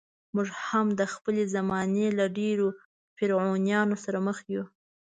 [0.35, 2.67] موږ هم د خپلې زمانې له ډېرو
[3.15, 4.63] فرعونانو سره مخ یو.